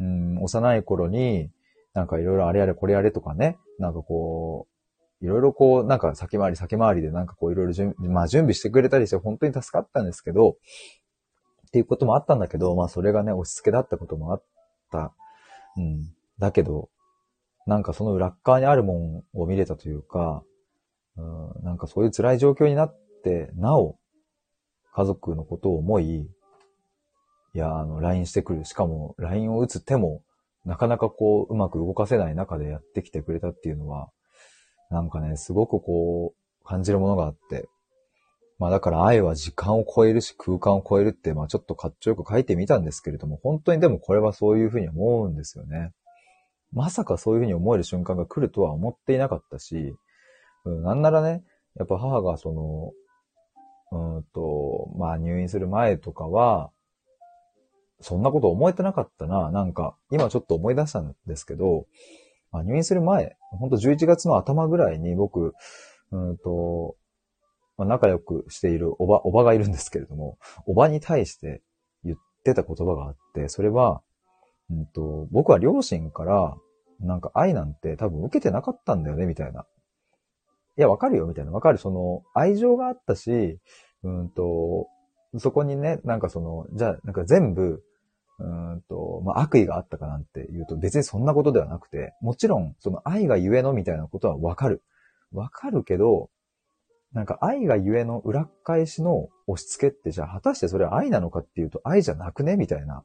[0.00, 1.50] うん、幼い頃に
[1.94, 4.77] なんかいろいろあれやれこれやれとかね、なんかこう、
[5.20, 14.44] いろいろこう、なんか先回り先回りでなんかこういろいろ準備、まあ準備してくれたりして本当に助かったんですけど、っていうこともあったんだけど、まあそれがね、押し付けだったこともあっ
[14.90, 15.12] た。
[15.76, 16.12] うん。
[16.38, 16.88] だけど、
[17.66, 20.42] なんかその裏側にあるもんを見れたというか、
[21.16, 23.98] うん、なんかそういう辛い状況になって、なお、
[24.94, 26.30] 家族のことを思い、
[27.54, 28.64] いや、あの、LINE してくる。
[28.64, 30.22] しかも、LINE を打つ手も、
[30.64, 34.10] なかなかこう、うまく動かせない中でやってきてくれたっていうのは、
[34.90, 37.68] なんかね、すごくこう、感じるものがあって、
[38.58, 45.92] まあだから愛は時間を超えるし空間を超えるって、まあちょっとかっちょよく書いてみたんですけれども、本当にでもこれはそういうふうに思うんですよね。
[46.72, 49.94] まさかそういうふうに思える瞬間が来るとは思っていなかったし、
[50.64, 51.42] うん、なんならね、
[51.76, 52.92] やっぱ母がその、
[53.90, 56.70] うんと、まあ入院する前とかは、
[58.00, 59.50] そんなこと思えてなかったな。
[59.50, 61.86] なんか、今ちょっと思い出したんですけど、
[62.52, 65.54] まあ、入院する前、ほんと11月の頭ぐらいに僕、
[66.10, 66.96] うんと、
[67.76, 71.62] まあ、仲良くしているおば、おばがいるんですけれども、おばに対して
[72.04, 74.02] 言ってた言葉があって、それは、
[74.70, 76.56] うんと、僕は両親から、
[77.00, 79.64] なんか愛なんて多分受けてなかったんだよね、みたいな。
[80.76, 81.52] いや、わかるよ、みたいな。
[81.52, 81.78] わかる。
[81.78, 83.58] その、愛情があったし、
[84.02, 84.88] うんと、
[85.38, 87.82] そこにね、なんかその、じゃあ、なんか全部、
[88.38, 88.44] う
[88.76, 94.82] んと、まあ、悪意があったかなんて言うと別にそんなことではなくて、もちろん、その愛がゆえのみたいなことはわかる。
[95.32, 96.30] わかるけど、
[97.12, 103.02] なんか愛がゆえの裏返しの押し付けってじゃあ果たしてそれは愛なのかっていうと愛じゃなくねみたいな。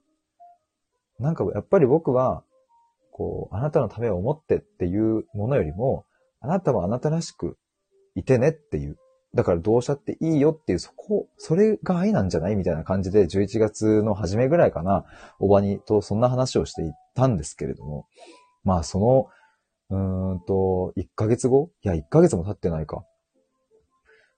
[1.19, 2.43] なんかやっぱり僕は、
[3.11, 6.05] こう、あなたのためを思ってっていうものよりも、
[6.41, 7.57] あなたはあなたらしく
[8.15, 8.97] いてねっていう。
[9.35, 15.05] だからどうしたっていいよっていう、そこ、それが愛なんじゃないみたいな感じで、11月の初めぐらいかな、
[15.39, 18.05] おばにとそんな話をしていたんですけれども、
[18.63, 19.27] まあその、
[19.89, 23.03] うーんと、1ヶ月後いや、1ヶ月も経ってないか。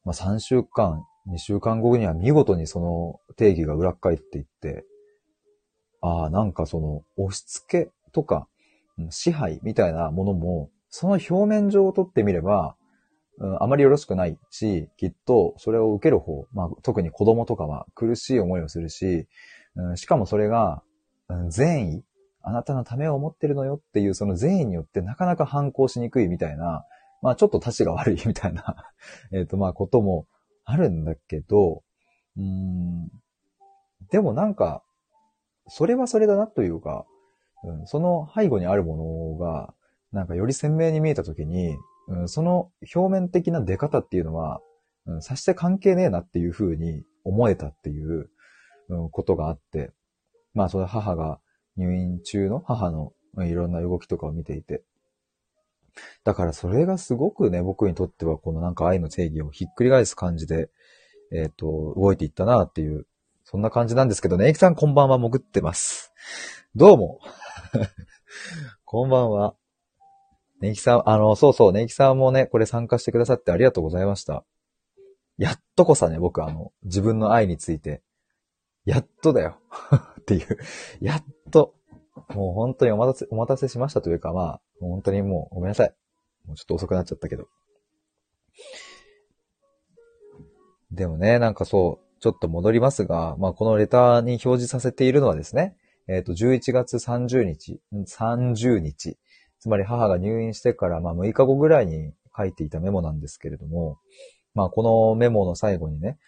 [0.05, 4.85] まあ3週間、2週間後には見事にその定義が裏返っていって、
[6.01, 8.47] ああ、なんかその押し付けとか
[9.09, 12.77] 支配みたいなものも、その表面上を取ってみれば、
[13.37, 19.27] うん、あまりよろしくないし、きっとそれを受ける方、まあ、特に子供とかは苦しい思いをするし、
[19.75, 20.81] うん、しかもそれが、
[21.27, 22.03] うん、善意、
[22.41, 26.85] あなたのためを思ってるのよっていうその善意によってなかなか反抗しにくいみたいな、
[27.21, 28.75] まあちょっと立ちが悪いみたいな
[29.33, 30.27] えっとまあことも
[30.63, 31.83] あるんだけど、
[32.37, 33.07] うん、
[34.11, 34.83] でもなんか、
[35.67, 37.05] それはそれだなというか、
[37.63, 39.73] うん、その背後にあるものが、
[40.11, 41.75] なんかより鮮明に見えたときに、
[42.07, 44.61] うん、その表面的な出方っていうのは、
[45.07, 48.29] うん、さして関係ねえなっていう風に思えたっていう、
[48.89, 49.91] うん、ことがあって、
[50.53, 51.39] まあそれ母が
[51.77, 53.13] 入院中の母の
[53.43, 54.83] いろんな動きとかを見ていて、
[56.23, 60.69] だからそれがすごくね、僕にとってはこのなんか愛の定義をひっくり返す感じで、
[61.31, 63.07] えっ、ー、と、動いていったなっていう、
[63.43, 66.13] そんな感じなんですけどね、エイキさんこんばんは潜ってます。
[66.75, 67.19] どうも。
[68.85, 69.55] こんばんは。
[70.61, 74.45] ネイキさん、あの、そうそう、ネイキさんもね、これ参加してくださってありがとうございました。
[75.37, 78.01] やっとこさね、僕あの、自分の愛について、
[78.85, 79.59] やっとだよ
[80.21, 80.57] っていう、
[81.01, 81.75] やっと、
[82.29, 85.93] もう本当にお待たせ、お待たせしましたというか、まあ、本当にもうごめんなさい。
[86.45, 87.47] もうちょっと遅くなっちゃったけど。
[90.91, 95.75] でもね、なんかそう、ちょっと戻りますが、まあこのレターに表示させているのはですね、
[96.07, 99.17] えっ、ー、と、11月30日、30日
[99.65, 103.97] つまり母が入院してからまあ6日後ぐらいに書いていたメモなんですけれども、
[104.53, 106.19] まあこのメモの最後にね、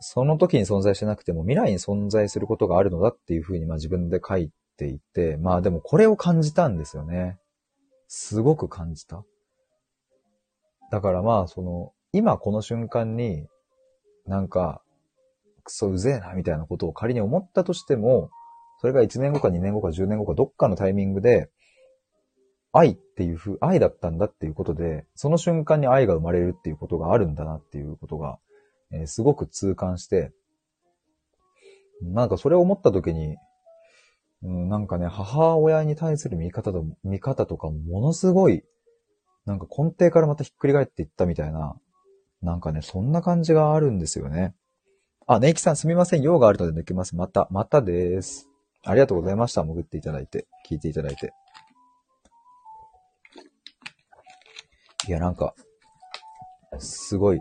[0.00, 7.38] その時に存在してなくても未来に存在することがあるのだっていうふうにまあ自分で書いていて、まあでもこれを感じたんですよね。
[8.08, 9.22] すごく感じた。
[10.90, 13.46] だからまあその、今この瞬間に
[14.26, 14.82] なんか、
[15.62, 18.30] クソうぜえなみたいなことを仮に思ったとしても、
[18.80, 21.50] それが1年後か2年後か10年後かどっかのタイミングで、
[22.72, 28.38] 愛っていうふう、愛だったんだっていうことで、その瞬間に愛が生まれるっていうことがあるんだなっていうことが、
[28.92, 30.32] えー、すごく痛感して、
[32.02, 33.36] なんかそれを思った時に、
[34.42, 38.62] うん、なんかね、母親に対する見方と、見方とかものすごい、
[39.46, 41.76] なんか根底からまたひっくり返っていったみたいな、
[42.42, 44.54] なんかね、そんな感じがあるんですよね。
[45.26, 46.22] あ、ネイキさんすみません。
[46.22, 47.16] 用があるので抜けます。
[47.16, 48.48] また、またです。
[48.84, 49.64] ありがとうございました。
[49.64, 51.32] 潜っていただいて、聞いていただいて。
[55.08, 55.54] いや、なんか、
[56.78, 57.40] すごい、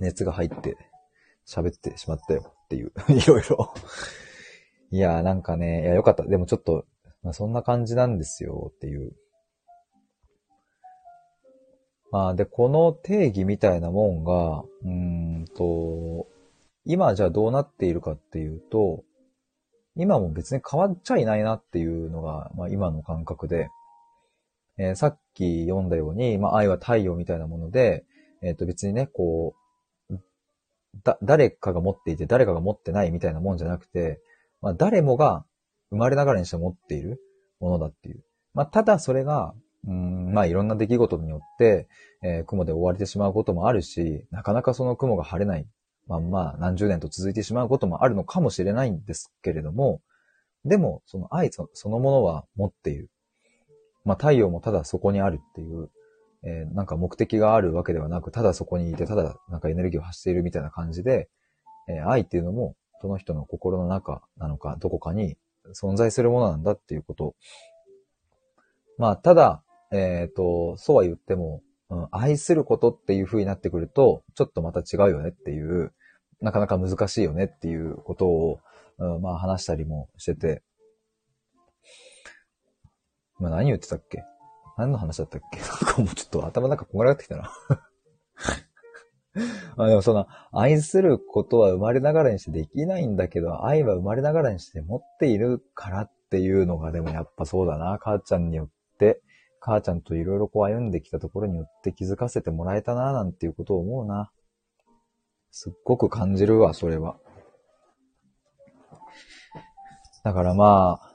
[0.00, 0.76] 熱が入って、
[1.46, 3.72] 喋ってしまったよっていう、 いろいろ。
[4.90, 6.24] いや、なんかね、いや、よかった。
[6.24, 6.84] でもちょっと、
[7.22, 9.12] まあ、そんな感じなんですよっていう。
[12.10, 16.26] まあ、で、この定義みたいなもんが、うんと、
[16.84, 19.04] 今じゃあどうなっているかっていうと、
[19.94, 23.68] 今も別に変わっちゃいないなっていうのが、まあ今の感覚で、
[24.78, 28.04] えー、さっき読んだように、まあ、愛は太陽みたいなもので、
[28.42, 29.54] えっ、ー、と別にね、こ
[30.10, 30.18] う、
[31.02, 34.20] だ、誰かが持っていて誰かが持ってないみたいなもんじゃなくて、
[34.60, 35.44] まあ、誰もが
[35.90, 37.20] 生まれながらにして持っている
[37.60, 38.24] ものだっていう。
[38.52, 39.54] まあ、ただそれが、
[39.86, 41.88] うん、まあいろんな出来事によって、
[42.22, 45.66] えー、雲で覆われてしまうこともあるし、なかなかその雲が晴れない
[46.06, 50.00] まんま何十年と続いてしまうこともあるのかもしれないんですけれども、
[50.64, 53.10] でも、その愛そのものは持っている。
[54.04, 55.90] まあ太陽もただそこにあるっていう、
[56.42, 61.28] えー、なんか目的があるわけではなく、ただそこにいて、ただなんかエネルギーを発しているみたいな感じで、
[61.88, 65.36] えー、愛っていうのも、その人の心の中なのか、どこかに
[65.72, 67.34] 存在するものなんだっていうこと。
[68.98, 69.62] まあ、ただ、
[69.92, 75.92] えっ、ー、と、そうは言っても、うん、愛することっていう風になってくると、ちょっとまた違うよねっていう、
[76.40, 78.60] なかなか難しいよねっていうことを、
[78.98, 80.62] うん、まあ話したりもしてて、
[83.38, 84.24] まあ何言ってたっけ？
[84.76, 85.58] 何の話だったっけ？
[85.60, 87.50] なんかもうちょっと頭の中こんがらがってきたな
[89.76, 98.68] あでもその、愛することは生まれながらにしてできないんだけど、愛は生まれながらにして持っているからっていうのが、でもやっぱそうだな、母ちゃんによっ
[98.98, 99.20] て、
[99.58, 104.30] 母ちゃんといろいろこう歩んできたところによって気づかせてもらえたな、なんていうことを思うな。
[105.50, 107.18] すっごく感じるわ、それは。
[110.22, 111.13] だからまあ、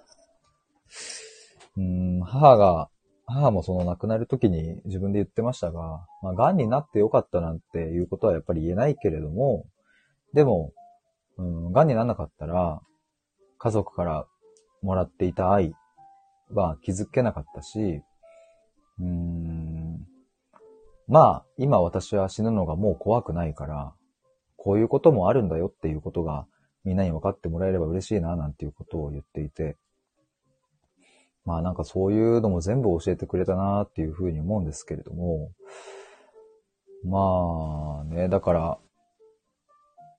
[1.80, 2.90] うん、母が
[3.30, 9.66] 母もその亡くなる時に自分で言ってましたが、まあ、癌になってよかったなんていうことはやっぱり言えないけれども、
[10.34, 10.74] でも、
[11.38, 12.82] うん、癌にならなかったら、
[13.60, 14.26] 家族から
[14.82, 15.74] もらっていた愛
[16.52, 18.02] は気づけなかったし、
[19.00, 20.08] うーん、
[21.08, 23.94] まあ、今私は死ぬのがもう怖くないから、
[24.58, 26.48] こういうこともあるんだよっていうことが
[26.84, 29.78] みんなに分かってもらえれば嬉しいななんていうことを言っていて、
[31.50, 35.50] まあなんかそういうのも全部教えてくれたなっていうふうに思うんですけれども、
[37.04, 38.78] まあね、だから、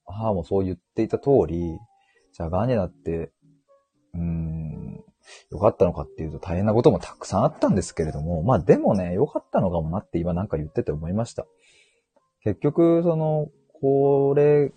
[0.06, 1.78] 母もそう言っていた通り、
[2.32, 3.30] じゃあ癌になって、
[4.12, 5.04] うーん、
[5.52, 11.46] よかったのかっていうと大変なこともたくさんあったんですけれども、まあでもね、よかったのかもなって今なんか言ってて思いました。
[12.42, 14.72] 結局、その、これ、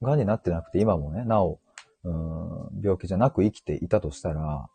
[0.00, 1.60] 癌になってなくて今もね、なお、
[2.04, 4.70] うん、病気じゃなく生きていたとしたら、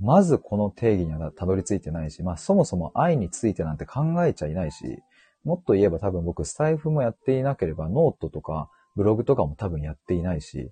[0.00, 4.98] まずこの定義にはたどり着いてないし、まあそもそも愛についてなんて考えちゃいないし、
[5.44, 10.70] もっと言えば多分僕スタイフもやっていなければノートとかブログとかも多分やっていないし、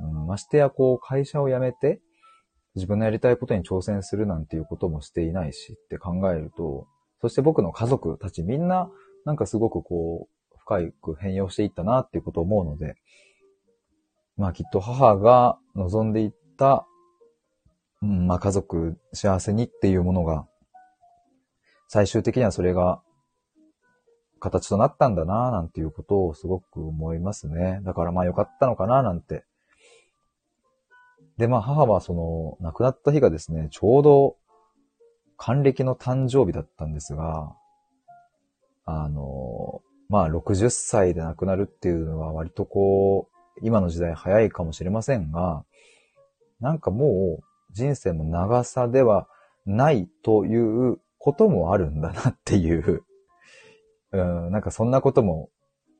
[0.00, 2.00] うん、ましてやこう会社を辞めて
[2.74, 6.86] 自分のやりたいことに挑戦するなんていうこともしていないしって考えると、
[7.20, 8.90] そして僕の家族たちみんな
[9.24, 12.94] なんかすごくこう深く変容していったなっていうことを思うので、
[14.36, 16.86] まあきっと母が望んでいった
[18.02, 20.46] うん、まあ家族幸せにっていうものが、
[21.88, 23.02] 最終的にはそれが
[24.40, 27.80] 形となったんだなぁなんていうことをすごく思いますね。
[27.84, 29.44] だからまあ良かったのかなぁなんて。
[31.38, 34.36] で、まあ母はその亡くなった日がですね、ちょうど
[35.36, 37.54] 還暦の誕生日だったんですが、
[38.84, 45.64] あの、まあ60歳で亡くなるっていうのは割とこう、今の時代早いかもしれませんが、
[46.60, 49.28] なんかもう人生の長さでは
[49.66, 53.04] ないということもあるんだなっていう、
[54.12, 55.50] うん、なんかそんなことも、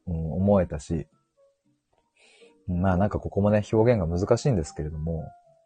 [0.07, 1.07] うん、思えたし、
[2.67, 5.25] まあなんかここもね、表現が難しいんですけれども、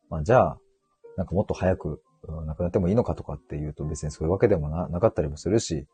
[0.09, 0.59] まあじゃあ、
[1.16, 5.87] なんかもっと早く、うん、亡くなってもいいのかとかっていうと別にそういうわけでもななかったりもするし、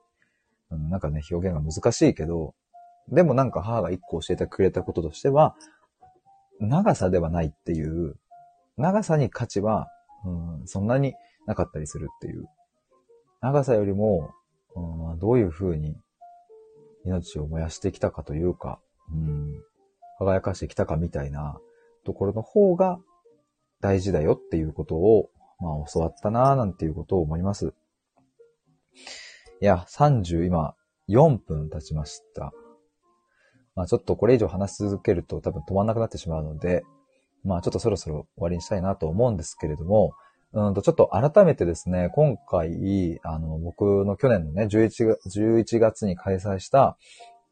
[0.71, 2.55] うん、なんかね、表現が難しいけど、
[3.09, 5.55] でもなんか母が一個教えてくれたこととしては、
[6.61, 8.17] 長さではないっていう、
[8.77, 9.89] 長さに価値は
[10.25, 11.15] うん、そんなに
[11.47, 12.47] なかったりするっていう。
[13.41, 14.31] 長さよりも、
[14.77, 15.97] うん、どういう風に
[17.05, 18.79] 命を燃やしてきたかというか、
[19.13, 19.63] うん、
[20.19, 21.59] 輝かしてきたかみたいな
[22.05, 22.99] ところの方が
[23.81, 25.31] 大事だよっていうことを、
[25.61, 27.75] まあ教わったなぁなんていうことを思います。
[29.61, 30.75] いや、30今
[31.09, 32.53] 4分経ちました。
[33.75, 36.85] まあちょっとこれ以上話し続けると多分止まんなくなってしまうので、
[37.45, 40.15] まあちょっとそろそろ終わりにしたいなと思うんですけれども、
[40.55, 46.99] うんとちょっと改めてですね、今回、あの、僕の去年のね、11月 ,11 月に開催した、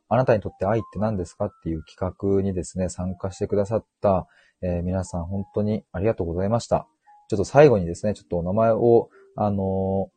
[0.08, 4.26] あなたにとって愛って何ですかっていう企画にですね、参加してくださった、
[4.60, 6.86] えー、皆さん本当にありがとうございました。
[7.28, 10.10] ちょっと最後にですね、ちょっとお名前を、あの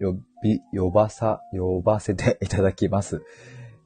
[0.00, 3.22] ー、呼び、呼ばさ、呼ばせて いただきます。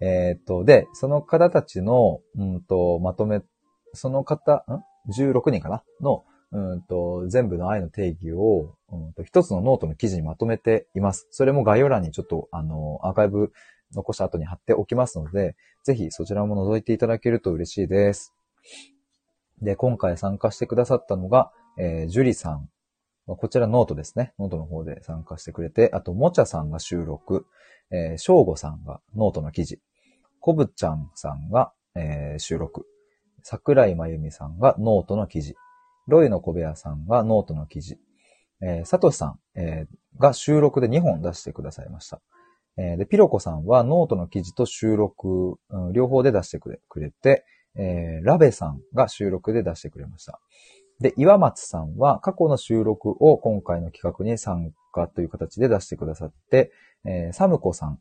[0.00, 3.40] えっ、と、で、その方たちの、うんと、まとめ、
[3.94, 4.84] その方、ん？
[5.08, 5.82] 16人かな？
[6.00, 11.26] の、うんと、全部の愛の定義を、んと、一つのノートの記事にまとめています。
[11.30, 13.52] それも概要欄にちょっと、あの、アーカイブ
[13.94, 18.34] 残した後に貼っておきますので、ぜひそちらも覗いていただけると嬉しいです。
[19.62, 22.68] で、今回参加してくださったのが、えー、ジュリさん。
[23.26, 24.32] こちらノートですね。
[24.38, 27.46] ノートの方で参加してくれて、あと、もちゃさんが収録、
[27.90, 29.80] えー、しょうごさんがノートの記事、
[30.40, 32.86] こぶちゃんさんが、えー、収録、
[33.42, 35.54] 桜井まゆみさんがノートの記事、
[36.06, 37.98] ロイの小部屋さんがノートの記事、
[38.62, 42.20] えー、さとしさん、えー、が収録で2本出してくださいました。
[42.76, 47.44] えー、で、ピロコさんはノートの記事と収録、うん、両方で出してくれくれて、
[47.76, 50.40] えー、ラベさんが収録で出してくれました。
[51.00, 56.72] で、岩松さんは過去の収録を今回の企画に参加という形で出してくださって、
[57.04, 58.00] えー、サムコさん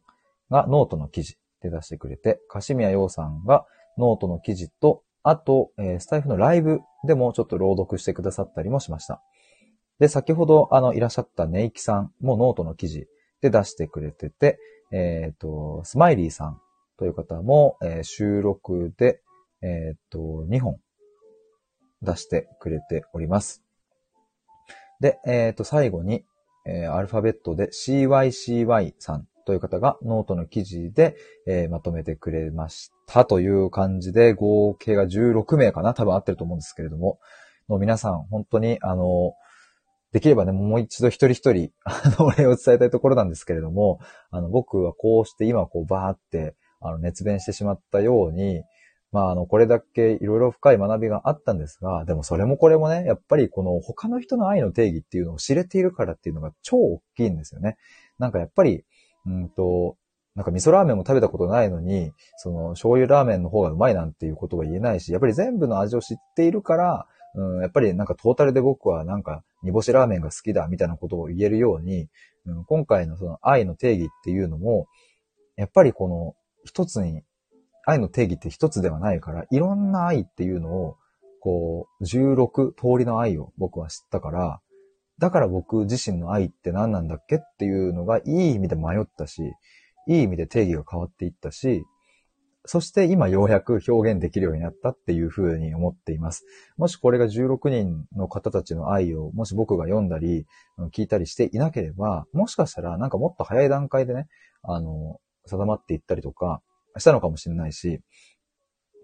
[0.50, 3.66] がノートの記事で出してくれて、カシミヤヨウさんが
[3.98, 9.22] ノートの記事と、あと、え、スタイフのライブでもちょっと朗読してくださったりもしました。
[10.00, 13.08] で、先ほど、あの、いらっしゃったネイキさんもノートの記事
[13.42, 14.58] で出してくれてて、
[14.92, 16.62] えっ、ー、と、スマイリーさん
[16.98, 19.22] という方も、えー、収録で、
[19.62, 20.78] えっ、ー、と、2本
[22.02, 23.64] 出してくれております。
[25.02, 26.24] で、えっ、と、最後に、
[26.66, 31.16] えアルファベットで CYCY さんという方がノートの記事で、
[31.48, 33.24] えまとめてくれました。
[33.24, 35.94] という感じで、合計が16名かな。
[35.94, 37.18] 多分合ってると思うんですけれども、
[37.70, 39.36] の皆さん、本当に、あの、
[40.12, 44.00] できればね、もう一度一人一人、 あの、お礼を伝えたいところなんですけれども、
[44.32, 48.64] あの、僕はこうして今こうバーって、あの、熱弁してしまったように、
[49.14, 57.78] まあ、あの、これだけいろいろ深い学びがあったんですが、でもそれもこれもね、やっぱりこの他の人の愛の定義っていうのを知れているからっていうのが超大きいんですよね。
[58.20, 58.84] なんかやっぱり、
[59.26, 59.98] うんと、
[60.36, 72.08] なんか味噌ラーメンも食べたことないのに、その醤油ラーメンの方がうまいなんていうことは言えないし、やっぱり全部の味を知っているから、うん、やっぱりなんかトータルで僕はなんか煮干しラーメンが好きだみたいなことを言えるように、
[72.46, 74.88] うん、今回のその愛の定義っていうのも、
[75.56, 77.24] やっぱりこの一つに、
[77.86, 80.98] 愛の定義って一つではないから、いろんな愛っていうのを、
[81.40, 84.62] こう、16通りの愛を僕は知ったから、
[85.20, 89.42] だから僕自身の愛って何なんだっけっていうのがいい意味で迷ったし、
[90.08, 91.84] いい意味で定義が変わっていったし、
[92.66, 96.46] そして今ようやく表現できるようになったっていうふうに思っています。
[96.76, 100.46] もしこれが16人の方たちの愛を、もし僕が読んだり、
[100.92, 104.28] 聞いたりしていなければ、もしかしたらなんかもっと早い段階でね、
[104.64, 106.62] あの、定まっていったりとか、
[106.98, 108.02] したのかもしれないし、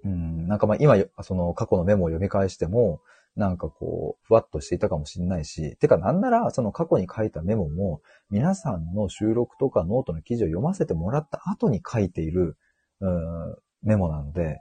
[0.04, 3.00] うん、なんかまあ今、その過去のメモを読み返しても、
[3.36, 12.58] なんかこう、ふわっとしていたかもしれないし、てかなんなら、その過去に書いたメモも、皆さんの収録とかノートの記事を読ませてもらった後に書いている、
[13.00, 14.60] うんメモなので、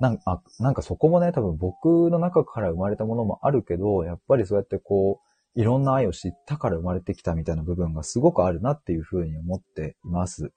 [0.00, 10.52] なんか、なんかそこもね、多分僕の中から生まれたものもあるけど、やっぱりそうやってこう、いろんな愛を知ったから生まれてきたみたいな部分がすごくあるなっていうふうに思っています。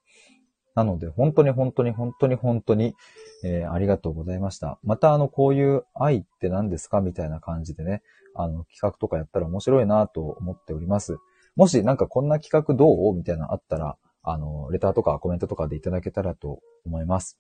[0.76, 2.96] なので、本当に本当に本当に本当に、
[3.44, 4.78] えー、ありがとうございました。
[4.84, 8.04] また、あの、こういう愛って何ですかみたいな感じでね、
[8.36, 11.18] あの、企画とかやったら面白いなと思っております。
[11.56, 17.40] もしなんかこんな企画どうみたいなのあったら、あの、レターとかコメントとかでいただけたらと思います。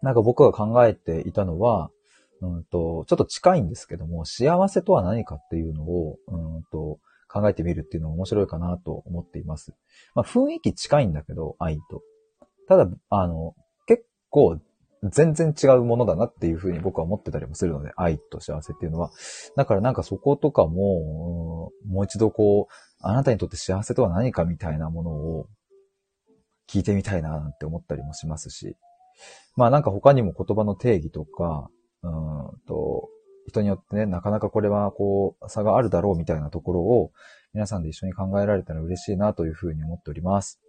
[0.00, 1.90] なんか僕が考えていたのは、
[2.40, 6.98] うんと、ちょっと近いんですけども、幸せとは何かっていうのを、うんと、
[7.34, 9.74] 考えてみるっていうのも面白いかなと思っています。
[10.14, 12.02] まあ、雰囲気近いんだけど、愛と。
[12.68, 13.54] ただ、あの、
[13.86, 14.58] 結構
[15.10, 19.10] 全然違うものだなっていうふうに僕は思ってたりもするので、愛と幸せっていうのは。
[19.56, 25.46] だからなんかそことかも、もう一度こう、あなたにとって幸せとは何かみたいなものを
[26.68, 28.76] 聞いてみたいななんて思ったりもしますし。
[29.56, 31.68] まあなんか他にも言葉の定義とか、
[32.02, 32.10] うん
[32.66, 33.08] と、
[33.46, 37.12] 人によってね、なかなかこれはこう、差があるだろうみたいなところを
[37.52, 40.63] 皆さんで一緒に考えられたら嬉しいなというふうに思っております。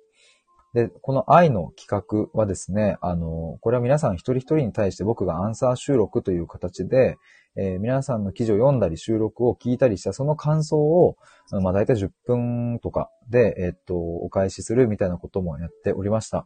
[0.76, 7.15] で、この愛の企画はですね、あの、これは皆さん一人一人に対して僕がアンサー収録という形で、
[7.55, 11.15] えー、皆さんの記事を読んだり収録を聞いたりしたその感想を、
[11.49, 16.45] あのまあ大体10分とかで、えー、っと、お返しするみたいなこともやっておりました。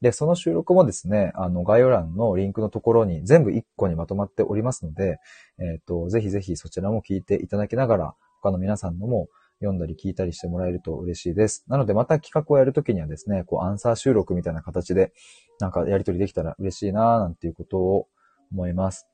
[0.00, 5.18] で、その収録もですね、あの、概要欄のリンクのところに全部1個にまとまっておりますので、
[5.60, 9.28] えっ、と、ぜひぜひそちらも聞いていただきながら、他の皆さんのも
[9.60, 11.64] 読んだり聞いたりしてもらえると嬉しいです。
[11.68, 15.12] なのでまた企画をやるときにはですね、こうアンサー収録みたいな形で
[15.60, 18.06] なんかやり取りできたら嬉しいなーなんていうことを
[18.52, 19.06] 思います。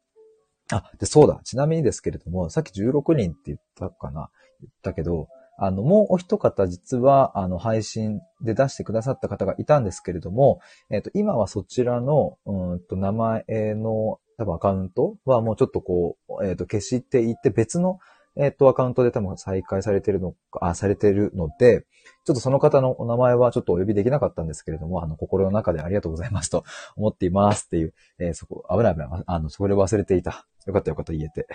[0.73, 1.41] あ、で、そうだ。
[1.45, 4.31] ちなみにですけれども、さっき16人って言ったかな？
[4.61, 5.29] 言ったけど、
[5.59, 17.99] あの、もうお一方実は、あの、配信で出してくださった方がいたんですけれども、えっ、ー、と、今はそちらの、うんと、名前の多分アカウントはもうちょっとこう、えっ、ー、と、消していって別の
[18.37, 21.83] えっ、と、アカウントで多分再開されてるのか、あ、されてるので、
[22.25, 26.65] ちょっとその方のお名前はちょっとお呼びできなかったんですけれども、あの、心の中でありがとうございますと
[26.97, 30.47] 思っていますっていう、えー、そこ、危ない危ない、あの、それ忘れていた。
[30.67, 31.47] よかったよかった言えて。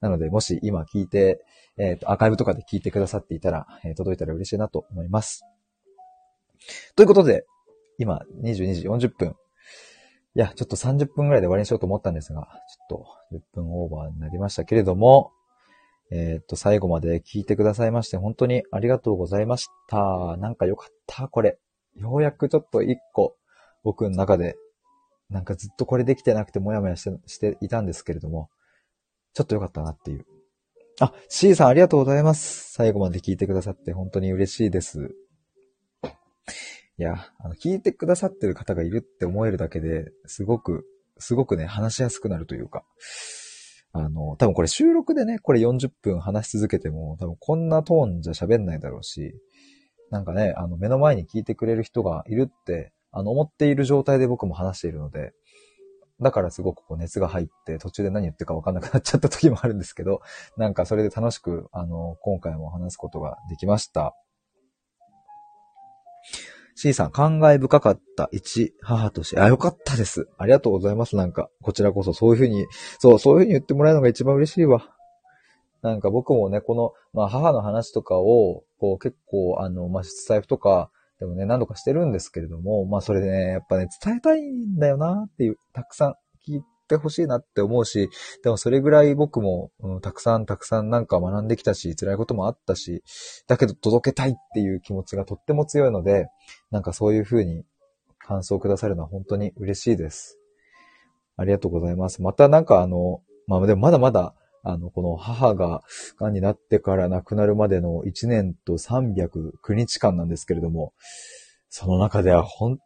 [0.00, 1.44] なので、もし今聞いて、
[1.78, 5.44] えっ、と、アーカイブとかで聞いてくださっていたら、えー届いたら嬉しいなと思います。
[6.94, 7.46] ということで、
[7.98, 9.36] 今、22時40分。
[10.34, 12.48] いや、ちょっと30分ぐらいで終わりにしようと思ったんですが、
[12.88, 15.32] ちょっと10分オーバーになりましたけれども、
[16.14, 20.36] えっ、と、最後まで聞いてくださいまして、本当にありがとうございました。
[20.36, 21.58] なんかよかった、これ。
[21.96, 23.36] ようやくちょっと一個、
[23.82, 24.56] 僕の中で、
[25.30, 28.50] なんかずっとこれできてなくてもやもやしてしていたんですけれども、
[29.32, 30.26] ちょっとよかったなっていう。
[31.00, 32.72] あ、C さんありがとうございます。
[32.72, 35.14] 最後まで聞いてくださって本当に嬉しいです。
[36.98, 40.84] いや、あの、聞いてくださってる方がいるって思えるだけで、すごく、
[41.18, 42.84] すごくね、話しやすくなるというか、
[43.92, 49.34] あの、多分これ収録でね、これ40分話し続けても、多分こんなトーンじゃ喋んないだろうし、
[50.10, 55.32] なんかね、あの、目の前に聞いてくれる人がいるって、あの、思っている状態で僕も話しているので、
[56.20, 60.22] だからすごくこう熱が入って途中で何言ってるか分かんなくなっちゃった時もあるんですけど、
[60.56, 64.14] なんかそれで楽しく、あの、今回も話すことができました。
[66.74, 68.28] C さん、感慨深かった。
[68.32, 69.40] 一、母として。
[69.40, 70.28] あ、よかったです。
[70.38, 71.16] ありがとうございます。
[71.16, 72.66] なんか、こちらこそそういうふうに、
[72.98, 74.94] そう、そういうふうに言ってもらえるのが一番嬉しいわ。
[75.82, 86.14] なんか僕もね、この、まあ母の話とかを、こう結構、あの、まあ、スタイフとか、でもね、何度かしてるんですけれども、まあそれでね、やっぱね、伝えたいんだよなっていう、たくさん
[86.48, 86.62] 聞い
[86.92, 88.10] てほしいなって思うし、
[88.42, 93.02] でもそれぐらい僕も、うん、たくさんたくさんなんか学んできたし、辛いこともあったし、
[93.48, 96.26] だけど届けたいっていう気持ちがとっても強いので、
[96.70, 97.64] なんかそういう風に
[98.18, 100.38] 感想をくださるのは本当に嬉しいです。
[101.36, 102.22] ありがとうございます。
[102.22, 104.34] またなんかあの、まあでもまだまだ、
[104.64, 105.82] あの、この母が
[106.18, 110.92] 癌になってから亡くなるまでの1年と309日間なんですけれども、
[111.68, 112.78] その中では本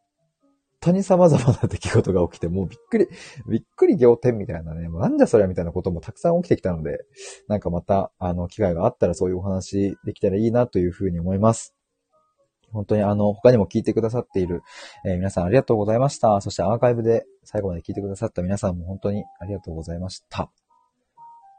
[0.87, 3.09] 当に様々な出来事が起きて、もうびっくり、
[3.49, 7.05] びっくり仰天みたいなね、もうなんじゃそりゃみたいなこともたくさん起きてきたので、
[7.49, 11.75] なんかまた、あの、機会があったらそういうお話できたらいいなというふうに思います。
[12.73, 14.63] 本当にあの、他にも聞いてくださっている、
[15.05, 16.41] えー皆さんありがとうございました。
[16.41, 20.51] そしてアーカイブで最後まで聞いてくださった皆さんも本当にありがとうございました。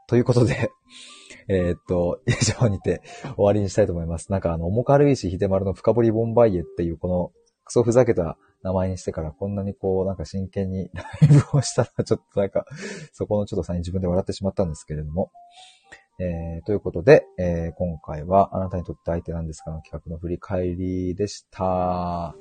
[0.06, 0.70] ということで、
[1.48, 3.02] えーっと、以上にて
[3.36, 4.32] 終わりにしたいと思います。
[4.32, 7.32] なんかあの、重軽石秀丸の深掘りボンバイエっていうこの
[7.64, 12.66] クソふざけた名前にしてからこんなにこう、なんか真剣に ライブをしたらちょっとなんか、
[13.12, 15.30] そこのちょっとさに自分で笑ってしまったんですけれども。
[16.20, 22.34] えー、ということで、えー今回はあなたにとって相手なんですかの企画の振り返りでした。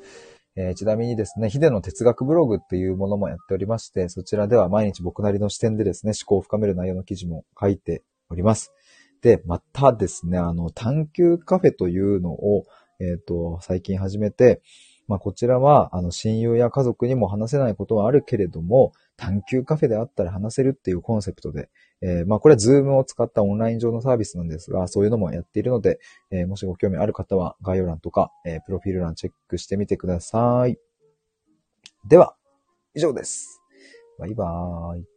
[0.56, 8.02] えーちなみにですね、ヒデの哲学ブログっていうものもやっておりまして、そちらでは毎日僕なりの視点でですね、思考を深める内容の記事も書いて
[8.32, 8.74] おります。
[9.22, 12.66] で、またですね、あの、探求カフェというのを、
[13.00, 14.62] えっ、と、最近始めて、
[15.08, 21.70] まあ、こちらは、あの、親友や家族にも話せないことはあるけれども、探求カフェであったら話せるっていうコンセプトで、
[22.02, 26.00] えーまあ、これは Zoom を使ったオンライン上のサービスなんですが、そういうのもやっているので、
[26.30, 30.78] えーもしご興味ある方は概要欄とか、えープロフィール欄チェックしてみてください。
[32.08, 32.36] では、
[32.94, 33.62] 以上です。
[34.20, 35.17] バイバーイ。